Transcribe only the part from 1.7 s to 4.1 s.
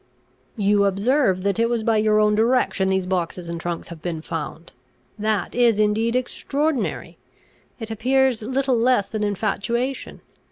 by your own direction these boxes and trunks have